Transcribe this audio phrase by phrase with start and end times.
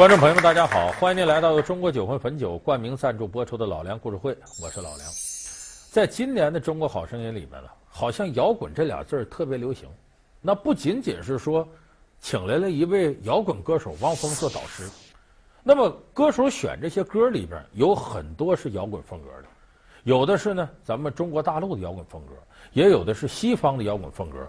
[0.00, 0.90] 观众朋友们，大家好！
[0.92, 5.06] 欢迎您来到由中国酒魂汾酒冠名赞助播出的《老梁故事会》，我是老梁。
[5.90, 9.86] 在今年的《中国好声音》里面呢，好像“摇滚”这俩字儿特别流行。
[10.40, 11.68] 那不仅仅是说，
[12.18, 14.88] 请来了一位摇滚歌手汪峰做导师，
[15.62, 19.48] 那么歌手选这些歌里边有很多是摇滚风格的，
[20.04, 22.32] 有的是呢咱们中国大陆的摇滚风格，
[22.72, 24.48] 也有的是西方的摇滚风格。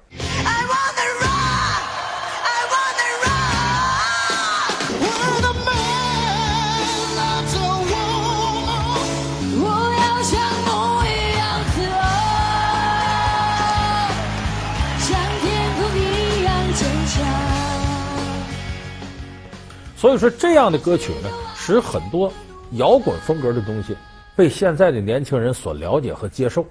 [20.02, 22.34] 所以说，这样的歌曲呢，使很多
[22.72, 23.96] 摇滚风格的东西
[24.36, 26.66] 被现在的年轻人所了解和接受。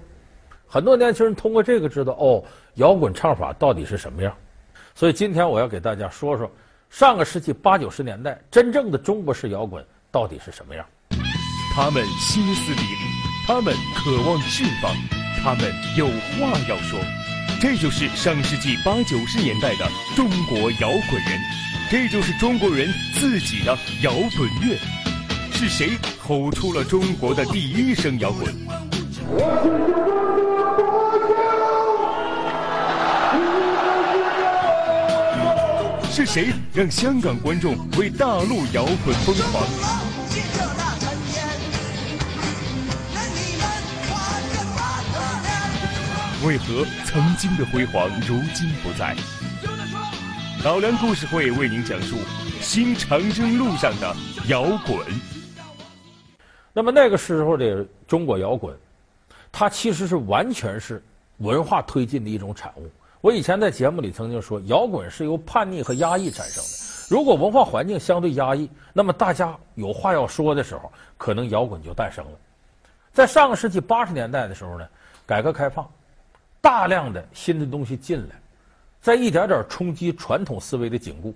[0.67, 4.35] 很多年轻人通过这个知道，哦，摇滚唱法到底是什么样。
[4.93, 6.51] 所以今天我要给大家说说，
[6.89, 10.85] 上个世纪八九十年代真正的中国式摇滚到底是什么样。
[11.73, 13.07] 他们歇斯底里，
[13.47, 14.93] 他们渴望释放，
[15.41, 16.99] 他们有话要说。
[17.61, 21.39] 这就是上世纪八九十年代的中国摇滚人。
[21.91, 24.77] 这就是中国人自己的摇滚乐，
[25.51, 28.47] 是谁吼出了中国的第一声摇滚？
[36.09, 39.61] 是谁让香港观众为大陆摇滚疯狂？
[46.45, 49.13] 为何曾经的辉煌如今不在？
[50.63, 52.17] 老梁故事会为您讲述
[52.59, 54.15] 新长征路上的
[54.47, 54.99] 摇滚。
[56.71, 58.77] 那么那个时候的中国摇滚，
[59.51, 61.01] 它其实是完全是
[61.39, 62.87] 文化推进的一种产物。
[63.21, 66.69] 我以前在节目里曾经说，摇滚是由叛逆和压抑产生的。
[67.09, 72.31] 如果文化环境相对压抑，那么大家有话要说的时候，可能摇滚就诞生了。
[73.11, 74.87] 在上个世纪八十年代的时候呢，
[75.25, 75.89] 改革开放，
[76.61, 78.35] 大量的新的东西进来。
[79.01, 81.33] 在一点点冲击传统思维的紧固，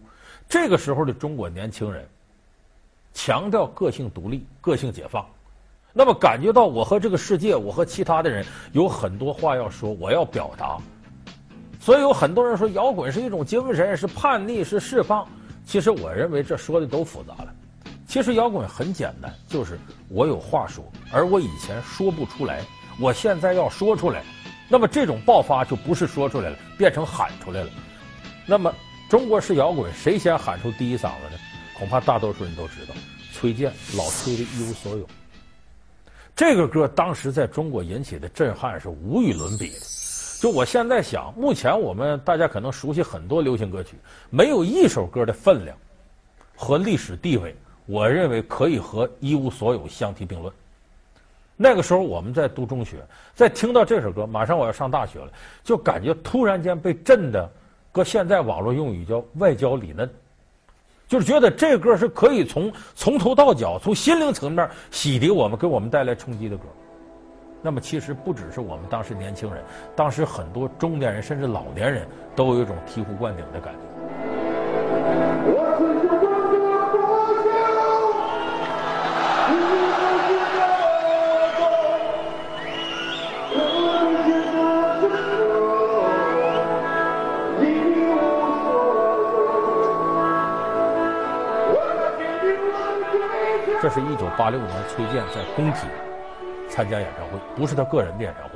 [0.47, 2.07] 这个时候的中国年轻人
[3.13, 5.25] 强调个性独立、个性解放，
[5.91, 10.77] 那么感觉到我和这个世界，我和其他的人有很多话要说，我要表达。
[11.79, 15.27] 所以有很多人说摇滚是一种精神，是叛逆，是释放。
[15.65, 17.53] 其实我认为这说的都复杂了。
[18.07, 22.63] 其实摇滚很简单，就是我有话说，而我以前说不出来，
[22.99, 24.23] 我现在要说出来。
[24.67, 27.69] 那么这种爆发就不是说出来了，变成喊出来了。
[28.45, 28.73] 那么
[29.09, 31.39] 中国式摇滚谁先喊出第一嗓子呢？
[31.77, 32.93] 恐怕大多数人都知道，
[33.33, 35.07] 崔健老崔的一无所有。
[36.35, 39.79] 这个歌当时在中国引起的震撼是无与伦比的。
[40.41, 43.95] 就我现在想，目前我们大家可能熟悉很多流行歌曲，
[44.29, 45.77] 没有一首歌的分量
[46.55, 47.55] 和历史地位，
[47.85, 50.53] 我认为可以和一无所有相提并论。
[51.57, 52.97] 那个时候我们在读中学，
[53.33, 55.29] 在听到这首歌，马上我要上大学了，
[55.63, 57.49] 就感觉突然间被震的，
[57.93, 60.09] 搁现在网络用语叫外焦里嫩，
[61.07, 66.63] 就是觉得这歌是可以从从头到脚，从心灵层面洗涤我们，给我们带来冲击的歌。
[67.61, 69.63] 那么其实不只是我们当时年轻人，
[69.95, 72.05] 当时很多中年人甚至老年人
[72.35, 73.79] 都有一种醍醐灌顶的感觉。
[93.85, 95.85] 这是一九八六年崔健在工体
[96.67, 98.55] 参加演唱会，不是他个人的演唱会。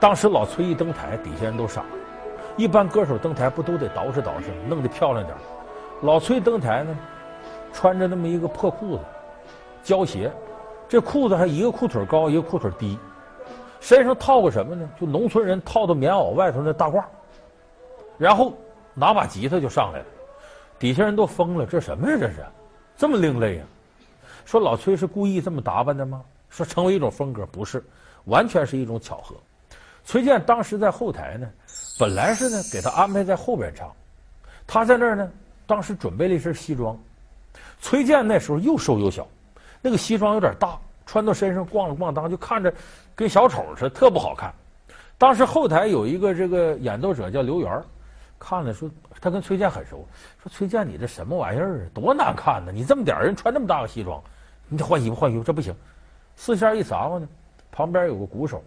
[0.00, 1.86] 当时老崔一登台，底下人都傻了。
[2.56, 5.38] 一般歌手登台不都得捯饬捯饬，弄得漂亮点？
[6.00, 6.98] 老崔登台呢，
[7.72, 9.04] 穿着那么一个破裤子，
[9.84, 10.28] 胶鞋，
[10.88, 12.98] 这裤子还一个裤腿高，一个裤腿低，
[13.78, 14.90] 身上套个什么呢？
[15.00, 17.00] 就农村人套的棉袄外头那大褂。
[18.18, 18.52] 然后
[18.92, 20.06] 拿把吉他就上来了，
[20.80, 22.16] 底下人都疯了，这什么呀？
[22.18, 22.44] 这是
[22.96, 23.64] 这么另类呀？
[24.44, 26.22] 说老崔是故意这么打扮的吗？
[26.50, 27.82] 说成为一种风格不是，
[28.24, 29.34] 完全是一种巧合。
[30.04, 31.48] 崔健当时在后台呢，
[31.98, 33.90] 本来是呢给他安排在后边唱，
[34.66, 35.30] 他在那儿呢，
[35.66, 36.98] 当时准备了一身西装。
[37.80, 39.26] 崔健那时候又瘦又小，
[39.80, 42.72] 那个西装有点大，穿到身上咣啷咣当，就看着
[43.14, 44.52] 跟小丑似的，特不好看。
[45.16, 47.82] 当时后台有一个这个演奏者叫刘源，
[48.42, 48.90] 看了说
[49.20, 50.04] 他跟崔健很熟，
[50.42, 52.72] 说崔健你这什么玩意儿啊，多难看呢！
[52.72, 54.20] 你这么点人穿那么大个西装。
[54.68, 55.72] 你得换衣服，换衣服，这不行。
[56.34, 57.28] 四下一撒嘛呢，
[57.70, 58.60] 旁边有个鼓手，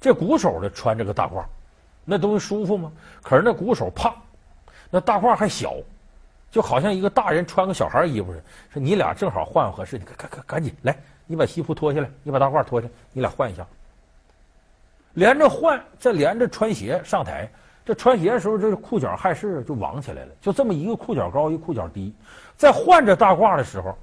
[0.00, 1.44] 这鼓手呢穿着个大褂，
[2.04, 2.90] 那东西舒服吗？
[3.22, 4.12] 可是那鼓手胖，
[4.90, 5.76] 那大褂还小，
[6.50, 8.44] 就好像一个大人穿个小孩衣服似的。
[8.72, 13.64] 说你俩正好换合适，你赶赶赶紧来，你把西服脱下来，你把大褂脱下来，你俩换一下。
[15.12, 17.48] 连着换，再连着穿鞋上台。
[17.84, 22.12] 这穿鞋的时候，这裤脚碍事就网起来了，就这么一个裤脚高，一个裤脚低。
[22.56, 23.96] 在换着大褂的时候，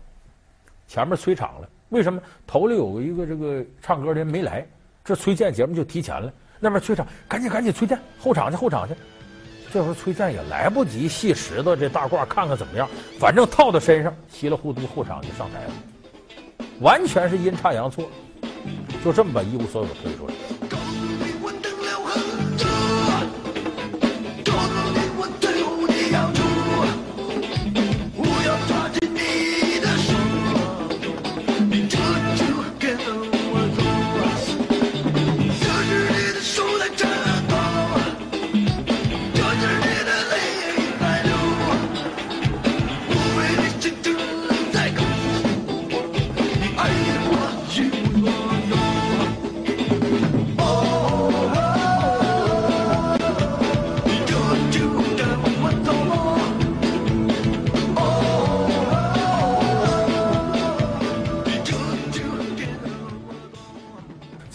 [0.87, 1.67] 前面催场了。
[1.89, 4.65] 为什么头里有一个这个唱歌的人没来？
[5.03, 6.31] 这崔健节目就提前了。
[6.59, 8.93] 那边催场，赶紧赶紧，崔健后场去后场去。
[9.73, 12.87] 这时候崔健也来不及细拾掇这大褂看看怎么样，
[13.17, 18.07] 反正套到身上，稀里糊涂后场就上台了，完全是阴差阳错，
[19.03, 20.33] 就这么把一无所有推出来。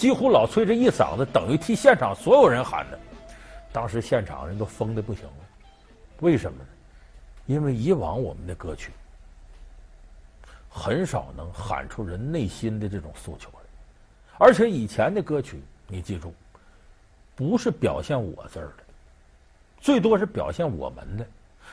[0.06, 2.98] 几乎老崔这一嗓子等于替现场所有人喊的，
[3.72, 5.32] 当时现场人都疯的不行了。
[6.20, 6.68] 为什么呢？
[7.46, 8.92] 因为以往我们的歌曲
[10.68, 13.58] 很少能喊出人内心的这种诉求来，
[14.38, 16.32] 而且以前的歌曲，你记住，
[17.34, 18.84] 不是表现我字儿的，
[19.80, 21.26] 最多是表现我们的，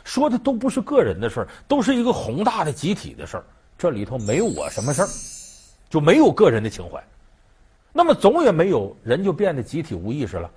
[0.04, 3.44] 说的都不是个人的事儿，都是一个宏大的集体的事儿。
[3.78, 5.10] 这里头没我什么事儿，
[5.88, 7.00] 就没有个人的情怀。
[7.94, 10.50] 那么总也没有人就变得集体无意识了，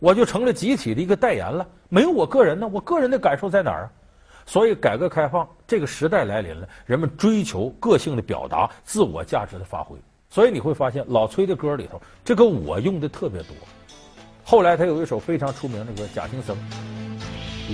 [0.00, 1.66] 我就成了集体的一个代言了。
[1.88, 3.92] 没有我个人呢，我个人的感受在哪儿啊？
[4.44, 9.96] 所以改革开放这个时代来临了，人们追求个性的表达、自我价值的发挥。
[10.28, 13.54] 所以你会发现老崔的歌里头，这个我用的特别多。
[14.42, 16.56] 后来他有一首非常出名的歌《假行僧》，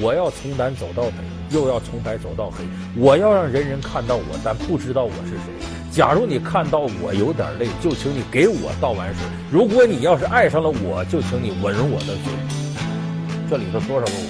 [0.04, 1.16] 我要从南走到北，
[1.50, 2.64] 又要从白走到黑，
[2.98, 5.79] 我要让人人看到我，但不知道我是谁。
[5.90, 9.24] 假如你看到我有点累，就请你给我倒碗水。
[9.50, 12.32] 如果你要是爱上了我，就请你吻我的嘴。
[13.50, 14.22] 这里头多少个我？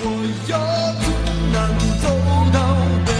[0.00, 0.06] 我
[0.46, 0.58] 要
[1.00, 1.04] 从
[1.50, 1.56] 南
[2.02, 2.06] 走
[2.52, 2.58] 到
[3.06, 3.10] 北，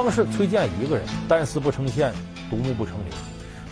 [0.00, 2.14] 光是崔健一个人，单丝不成线，
[2.48, 3.06] 独木不成林。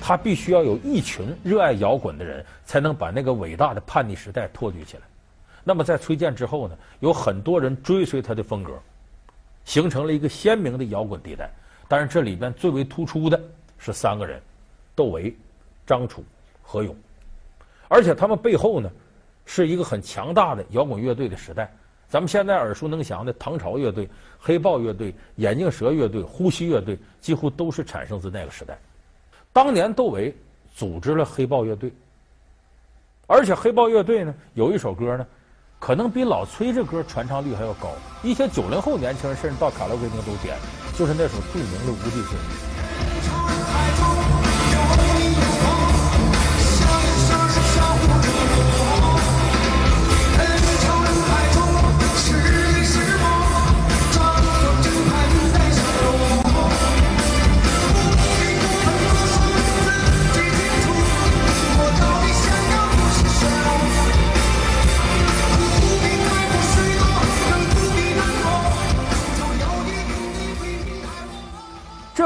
[0.00, 5.04] 他必须要有一群热爱摇滚的人，才能把那个伟大的叛逆时代托举起来。
[5.62, 8.72] 那么，在崔健之后呢，有很多人追随他的风格，
[9.64, 11.48] 形成了一个鲜明的摇滚地带。
[11.86, 13.40] 但是，这里边最为突出的
[13.78, 14.42] 是三个人：
[14.96, 15.32] 窦唯、
[15.86, 16.24] 张楚、
[16.60, 16.92] 何勇。
[17.86, 18.90] 而且，他们背后呢，
[19.44, 21.72] 是一个很强大的摇滚乐队的时代。
[22.08, 24.08] 咱们现在耳熟能详的唐朝乐队、
[24.38, 28.78] 黑豹乐队、眼镜蛇乐队、呼吸乐队，几乎都是产生自那个时代。
[29.52, 30.34] 当年窦唯
[30.74, 31.92] 组织了黑豹乐队，
[33.26, 35.26] 而且黑豹乐队呢，有一首歌呢，
[35.80, 37.90] 可能比老崔这歌传唱率还要高，
[38.22, 40.56] 一些九零后年轻人甚至到卡拉 OK 厅都点，
[40.96, 42.72] 就是那首著名的《无地自容》。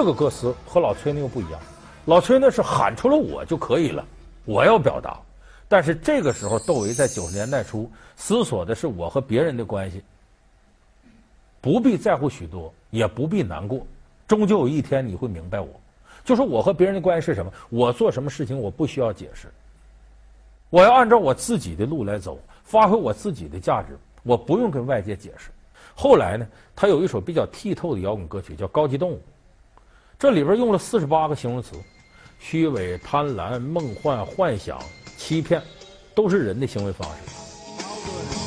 [0.00, 1.60] 这个歌词和老崔那又不一样，
[2.06, 4.02] 老崔那是喊出了我就可以了，
[4.46, 5.20] 我要表达。
[5.68, 10.02] 但是这个时候，窦唯在九十年代初思索的是我和别人的关系，
[11.60, 13.86] 不必在乎许多，也不必难过，
[14.26, 15.68] 终究有一天你会明白我。
[16.24, 19.48] 就说我和别人的关系是什么，我做什么事情我不需要解释，
[20.70, 25.50] 我要按照我自己的路来走，发挥我自己的价值，我不用跟外界解释。
[25.94, 29.16] 后来呢，他有一首比较剔透的摇滚歌曲叫《高级动物》。
[30.20, 31.70] 这里边用了四十八个形容词，
[32.38, 34.78] 虚伪、贪婪、梦幻、幻想、
[35.16, 35.62] 欺骗，
[36.14, 38.39] 都是人的行为方式。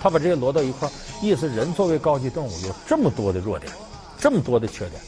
[0.00, 3.72] 他把这些摞到一块儿，意思人作为高级动物有这么多的弱点，
[4.18, 5.00] 这么多的缺点。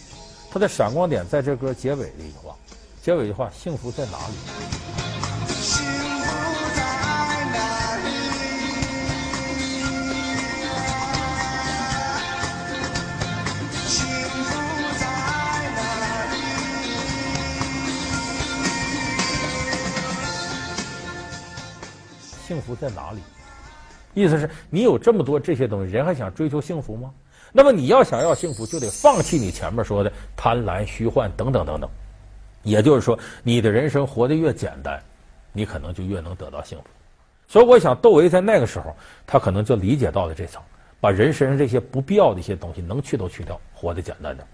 [0.50, 2.56] 他的闪光点在这歌结尾的一句话，
[3.02, 4.34] 结尾一句话：幸福在哪里？
[22.48, 23.20] 幸福在哪里？
[24.14, 27.12] 意思是你有这么多这些东西，人还想追求幸福吗？
[27.52, 31.90] 那么你要想要幸福，就得放弃你前面说的贪婪、虚幻等等等等。
[32.62, 35.02] 也就是说，你的人生活得越简单，
[35.52, 36.84] 你可能就越能得到幸福。
[37.48, 38.94] 所以，我想窦唯在那个时候，
[39.26, 40.62] 他可能就理解到了这层，
[41.00, 44.46] 把人身上这些不必要的一些东西能去都去掉，活得简单点。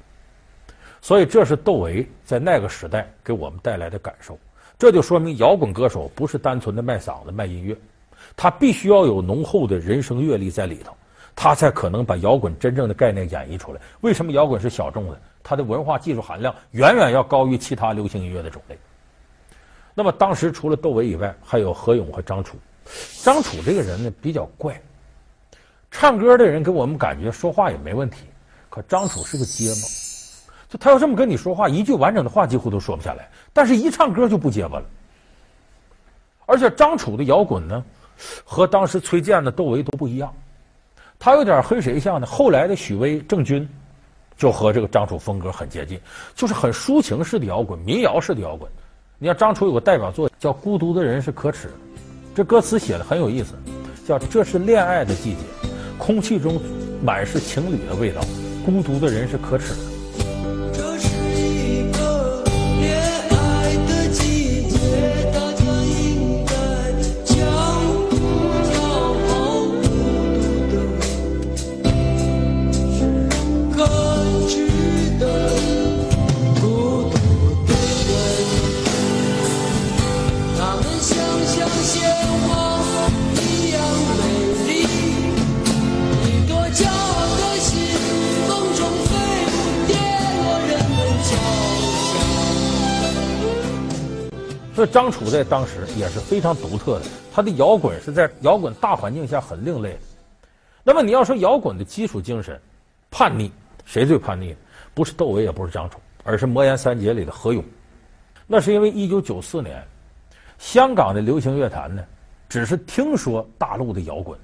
[1.03, 4.39] 所以，这是窦唯在那个时代给我们带来的感受。
[4.79, 7.77] 这就说明，摇滚歌手不是单纯的卖嗓子、卖音乐，
[8.37, 10.95] 他必须要有浓厚的人生阅历在里头，
[11.35, 13.81] 他才可能把摇滚真正的概念演绎出来。
[14.03, 15.21] 为什么摇滚是小众的？
[15.43, 18.77] 它的文化技术含量远远要高于其他流行音乐的种类。
[19.95, 22.57] 那么当时除了窦唯以外，还有何勇和张楚。
[23.23, 24.81] 张楚这个人呢比较怪，
[25.91, 28.27] 唱歌的人给我们感觉说话也没问题，
[28.69, 29.81] 可张楚是个结巴，
[30.69, 33.29] 就他要这么跟你说话，一句完整的话几乎都说不下来。
[33.53, 34.85] 但是一唱歌就不结巴了。
[36.45, 37.85] 而且张楚的摇滚呢，
[38.45, 40.33] 和当时崔健的窦唯都不一样，
[41.19, 42.27] 他有点和谁像呢？
[42.27, 43.69] 后来的许巍、郑钧。
[44.39, 45.99] 就和这个张楚风格很接近，
[46.35, 48.71] 就是很抒情式的摇滚、民谣式的摇滚。
[49.19, 51.69] 你看张楚有个代表作叫《孤独的人是可耻》，
[52.35, 53.55] 这歌词写的很有意思，
[54.07, 55.41] 叫“这是恋爱的季节，
[55.97, 56.61] 空气中
[57.03, 58.21] 满是情侣的味道，
[58.67, 59.81] 孤独的人是可耻的。”
[94.97, 99.99] 张楚在当时也是非常独特的，他的摇滚是在摇滚大环境下很另类的。
[100.83, 102.59] 那么你要说摇滚的基础精神，
[103.11, 103.53] 叛逆，
[103.85, 104.57] 谁最叛逆？
[104.95, 107.63] 不是窦唯，也不是张楚，而是魔岩三杰里的何勇。
[108.47, 109.87] 那是因为一九九四年，
[110.57, 112.03] 香港的流行乐坛呢，
[112.49, 114.39] 只是听说大陆的摇滚，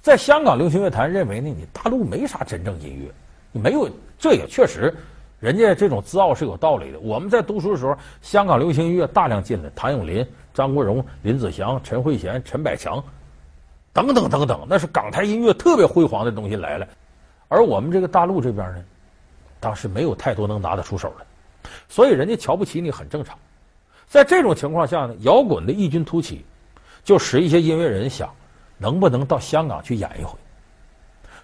[0.00, 3.08] 在香港流行乐坛认为呢，你大陆没啥真正音乐，
[3.52, 3.88] 你没有，
[4.18, 4.92] 这也确实。
[5.42, 7.00] 人家这种自傲是有道理的。
[7.00, 13.02] 我们在读书的时候，香港流行音乐大量进来，谭咏麟、张国荣、林子祥、陈慧娴、陈百强，
[13.92, 16.86] 等等等等，那是港台音乐特别辉煌的东西来了。
[17.48, 18.84] 而我们这个大陆这边呢，
[19.58, 21.26] 当时没有太多能拿得出手的，
[21.88, 23.36] 所以人家瞧不起你很正常。
[24.06, 26.44] 在这种情况下呢，摇滚的异军突起，
[27.02, 28.32] 就使一些音乐人想，
[28.78, 30.38] 能不能到香港去演一回。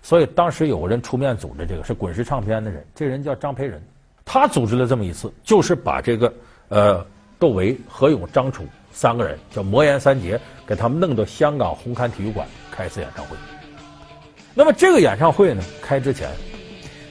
[0.09, 3.79] 所以当时有个人出面组织这个，是滚石唱片的人，这人叫张培仁，
[4.25, 6.33] 他组织了这么一次，就是把这个
[6.69, 7.07] 呃
[7.39, 13.37] 窦唯、何勇、张楚三个人叫魔岩三杰，给他们弄到香港红磡体育馆开一次演唱会。
[14.55, 16.31] 那么这个演唱会呢，开之前，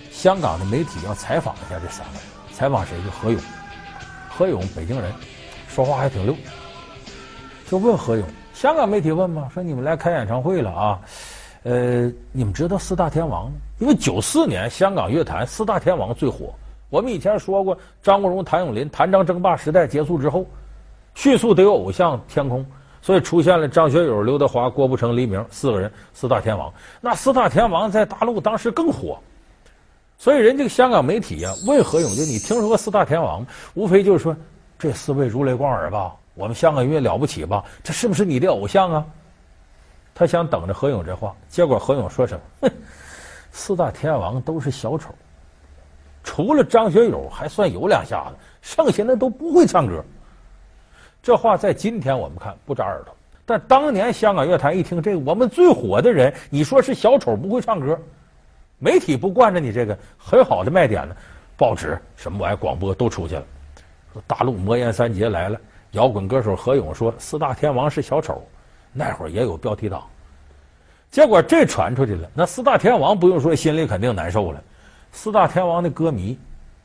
[0.09, 2.97] 香港的媒体要采访一下这三个人，采访谁？
[3.05, 3.39] 就何勇。
[4.27, 5.11] 何勇北京人，
[5.67, 6.35] 说话还挺溜，
[7.69, 10.99] 就问何勇，香港媒体问嘛，说你们来开演唱会了啊？
[11.67, 13.57] 呃，你们知道四大天王吗？
[13.79, 16.53] 因为九四年香港乐坛四大天王最火。
[16.89, 20.45] 我们以前说过，张国荣、谭咏麟，谭张争霸时代结束之后，
[21.13, 22.65] 迅速得有偶像天空，
[23.01, 26.73] 所以出现了张学友、刘德华、郭富城、黎明四个人，四大天王。
[27.01, 29.19] 那四大天王在大陆当时更火，
[30.17, 33.45] 所以人这个香港媒体呀、啊，问何勇就你听说过四大天王？
[33.73, 34.33] 无非就是说
[34.79, 37.61] 这四位如雷贯耳吧，我们香港音乐了不起吧？
[37.83, 39.05] 这是不是你的偶像啊？
[40.17, 42.41] 他想等着何勇这话，结果何勇说什么？
[42.61, 42.71] 哼，
[43.51, 45.13] 四大天王都是小丑，
[46.23, 50.03] 除了张学友还算有两下子，剩下的都不会唱歌。
[51.21, 57.95] 这话在今天我们看不扎耳朵，但当年香港乐坛一听这个，我们最火的人，你说是小丑不会唱歌，
[58.79, 61.15] 媒体不惯着你这个很好的卖点呢，
[61.55, 63.45] 报纸什么玩意儿广播都出去了，
[64.25, 68.41] 大陆魔岩三杰来了，摇滚歌手何勇说四大天王是小丑。
[68.97, 70.03] 那会儿也有标题党，
[71.11, 74.61] 结果这传出去了，那四大天王不用说，心里肯定难受了。
[75.11, 76.37] 四大天王的歌迷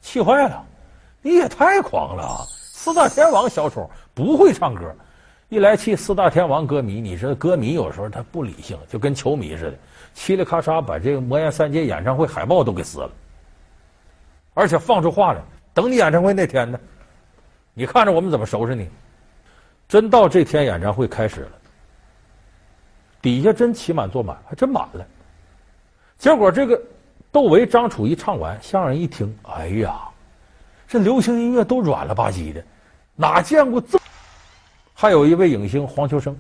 [0.03, 0.63] 气坏了，
[1.23, 2.45] 你也太狂了啊！
[2.49, 4.95] 四大天王小丑不会唱歌，
[5.49, 9.79] 一来气四大天王歌迷，你说歌迷有时候他不理性，就跟球迷似的，
[10.15, 13.11] 嘁哩咔嚓把这个魔岩三杰演唱会海报都给撕了，
[14.53, 15.41] 而且放出话来，
[15.73, 16.79] 等你演唱会那天呢，
[17.73, 18.87] 你看着我们怎么收拾你。
[19.89, 21.51] 真到这天演唱会开始了，
[23.23, 25.07] 底下真起满坐满，还真满了。
[26.19, 26.81] 结果这个
[27.31, 30.01] 窦唯、张楚一唱完，相声人一听，哎呀，
[30.89, 32.63] 这流行音乐都软了吧唧的，
[33.15, 33.99] 哪见过这？
[34.93, 36.37] 还有一位影星黄秋生，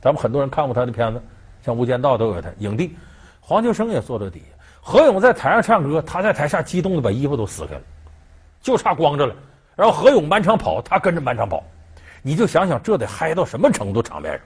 [0.00, 1.22] 咱们很多人看过他的片子，
[1.64, 2.94] 像《无间道》都有他影帝。
[3.40, 7.82] 黄秋生也坐到底下，何勇在台上唱歌，他在台下激动的把衣服都撕开了，
[8.60, 9.34] 就差光着了。
[9.76, 11.64] 然后何勇满场跑，他跟着满场跑，
[12.22, 14.40] 你就想想这得嗨到什么程度场面上。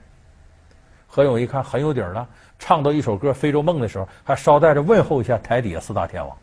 [1.11, 2.25] 何勇一看很有底儿了，
[2.59, 6.37] 唱到一首歌《非洲梦》的时候，还捎带着问候一下台底下四大天王。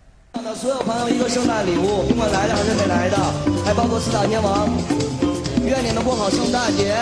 [0.57, 3.17] 所有朋友一个圣诞礼物，不管来的还是没来的，
[3.65, 4.69] 还包括四大天王。
[5.65, 6.97] 愿你们过好圣诞节。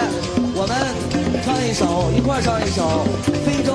[0.55, 0.77] 我们
[1.43, 2.83] 唱一首，一块儿唱一首
[3.45, 3.73] 《非洲》。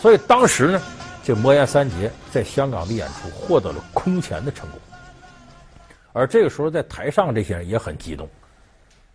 [0.00, 0.82] 所以当时呢，
[1.22, 4.80] 这魔岩三杰在香港的演出获得了空前的成功。
[6.12, 8.28] 而这个时候，在台上这些人也很激动，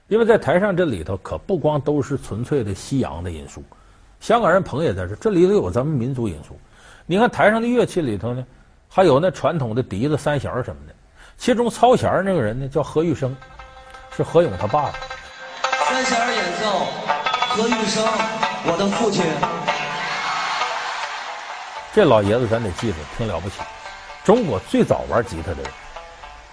[0.07, 3.63] 因为在台上这里头可不光都是纯粹的西洋的因素，
[4.19, 6.57] 香港人朋友也在这，这里头有咱们民族因素。
[7.05, 8.45] 你看台上的乐器里头呢，
[8.87, 10.93] 还有那传统的笛子、三弦什么的。
[11.37, 13.35] 其中操弦那个人呢，叫何玉生，
[14.15, 14.91] 是何勇他爸。
[15.89, 16.85] 三弦演奏，
[17.49, 18.05] 何玉生，
[18.67, 19.25] 我的父亲。
[21.95, 23.61] 这老爷子咱得记住，挺了不起，
[24.25, 25.71] 中国最早玩吉他的人。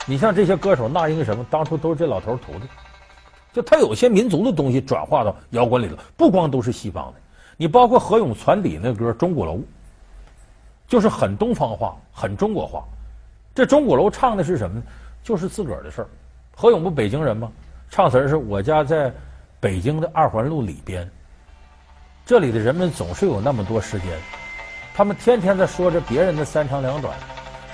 [0.06, 2.68] 你像这些歌手，那英什么，当初都是这老头徒弟。
[3.52, 7.14] 就他有些民族的东西转化到摇滚里头，不光都是西方的。
[7.56, 9.54] 你包括何勇传底那歌《钟鼓楼》，
[10.86, 12.84] 就是很东方化，很中国化。
[13.52, 14.82] 这钟鼓楼唱的是什么呢？
[15.24, 16.08] 就是自个儿的事儿。
[16.54, 17.50] 何勇不北京人吗？
[17.90, 19.12] 唱词是我家在
[19.58, 21.10] 北京的二环路里边，
[22.24, 24.08] 这里的人们总是有那么多时间，
[24.94, 27.16] 他们天天在说着别人的三长两短。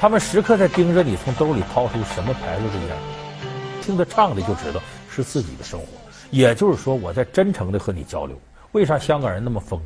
[0.00, 2.96] 他们时刻在盯着你从兜里掏出什么牌子的烟，
[3.83, 5.87] 听他唱的就知道是自己的生活。
[6.31, 8.38] 也就是说，我在真诚的和你交流。
[8.70, 9.83] 为啥香港人那么疯？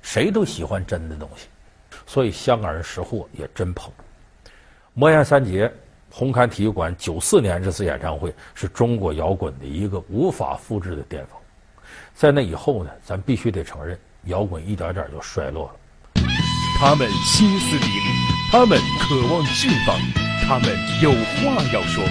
[0.00, 1.48] 谁都喜欢真的东西，
[2.06, 3.92] 所以香港人识货也真捧。
[4.94, 5.70] 魔岩三杰
[6.10, 11.38] 红磡体育馆九四年这次演唱会是中国摇滚的一个无法复制的巅峰。
[12.14, 15.74] 在那以后呢，咱必须得承认，摇滚一点点就衰落了。
[16.82, 18.02] 他们歇斯底里。
[18.50, 19.96] 他们渴望释放，
[20.48, 22.02] 他们有话要说，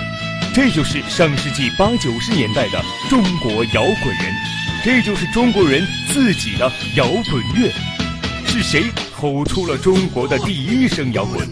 [0.55, 4.33] 这就是上世纪八九十年代的中国摇滚人，
[4.81, 7.69] 这就是中国人自己的摇滚乐。
[8.47, 11.45] 是谁吼出了中国的第一声摇滚？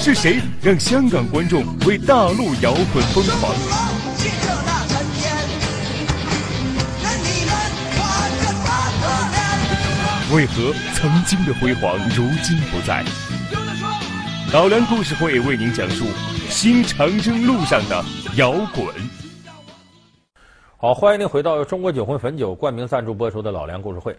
[0.00, 3.85] 是谁让香港观众为大陆摇滚疯狂？
[10.34, 13.04] 为何曾经的辉煌如今不再？
[14.52, 16.04] 老梁故事会为您讲述
[16.48, 18.04] 新长征路上的
[18.36, 18.84] 摇滚。
[20.76, 24.18] 好，欢迎您回到中国酒魂汾酒冠名赞助播出的老梁故事会。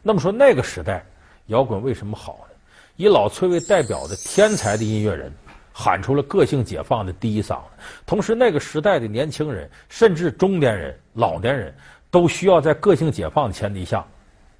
[0.00, 1.04] 那么说那个时代，
[1.46, 2.54] 摇滚为什么好呢？
[2.94, 5.32] 以老崔为代表的天才的音乐人，
[5.72, 7.82] 喊出了个性解放的第一嗓子。
[8.06, 11.74] 同时，那个时代的年轻人，甚至中年人、老年人，
[12.12, 14.06] 都需要在个性解放的前提下。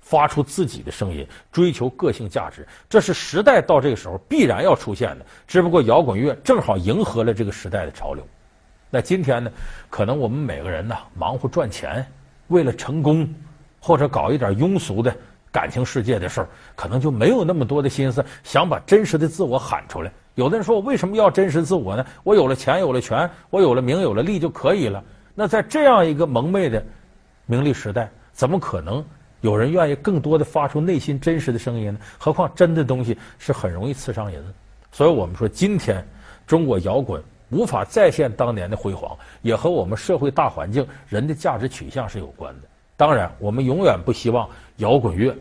[0.02, 5.24] 发出自己的声音，追求个性价值，这是时代到这个时候必然要出现的。
[5.46, 8.22] 只不过摇滚乐正好迎合了这个时代的潮流。
[8.90, 9.50] 那今天呢，
[9.88, 12.04] 可能我们每个人呢忙活赚钱，
[12.48, 13.26] 为了成功，
[13.80, 15.16] 或者搞一点庸俗的
[15.50, 20.12] 感情世界的事儿，可能就没有那么多的心思想把真实的自我喊出来。
[20.34, 22.04] 有的人说，我为什么要真实自我呢？
[22.22, 25.02] 我有了钱，有了权，我有了名，有了利就可以了。
[25.34, 26.84] 那在这样一个蒙昧的
[27.46, 29.02] 名利时代，怎么可能？
[29.42, 31.98] 有人愿意更多的发出内心真实的声音呢？
[32.16, 34.42] 何况真的东西是很容易刺伤人，
[34.90, 36.04] 所以我们说，今天
[36.46, 42.68] 中国摇滚无法再现当年的辉煌，也和我们社会大环境、人的价值取向是有关的。
[42.96, 45.36] 当然，我们永远不希望摇滚乐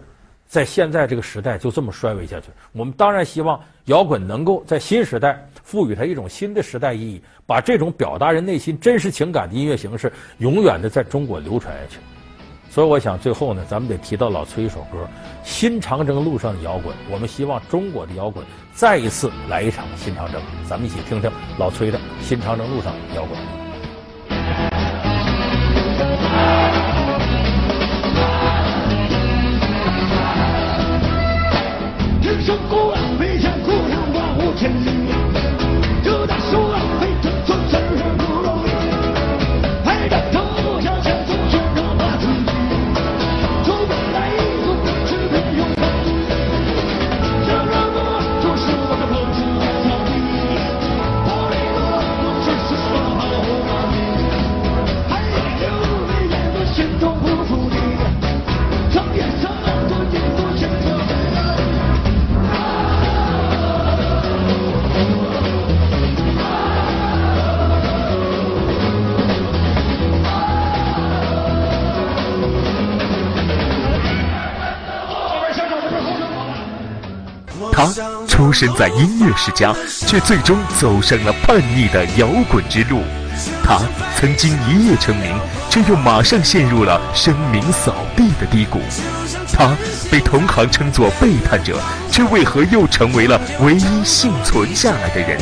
[0.48, 2.48] 在现在这个时代就这么衰微下去。
[2.72, 12.00] 我们当然希望摇滚能够在新时代赋予它一种新的时代意义，把这种表达人内心真实情感的音乐形式永远的在中国流传下去。
[12.74, 14.98] 所以我想最后呢，咱们得提到老崔一首歌
[15.44, 23.38] 《新长征路上的摇滚》，我们希望中国的摇滚再一次来一场新长征，咱们一起听听老崔的《新长征路上的摇滚》。
[32.22, 34.72] 听声鼓啊，飞翔鼓浪万物千
[77.72, 77.88] 他
[78.28, 79.74] 出生在音乐世家，
[80.06, 83.02] 却最终走上了叛逆的摇滚之路。
[83.64, 83.80] 他
[84.18, 85.34] 曾经一夜成名，
[85.70, 88.80] 却又马上陷入了声名扫地的低谷。
[89.54, 89.76] 他
[90.12, 91.80] 被同行称作背叛者，
[92.12, 95.40] 却为何又成为了唯一幸存下来的人？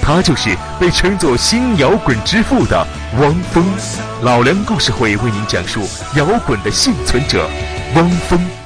[0.00, 2.86] 他就是被称作新摇滚之父的
[3.20, 3.64] 汪峰。
[4.22, 5.80] 老梁故事会为您讲述
[6.14, 7.50] 摇滚的幸存者
[7.96, 8.65] 汪峰。